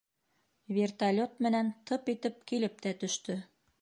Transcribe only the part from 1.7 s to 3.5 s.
тып итеп килеп тә төштө.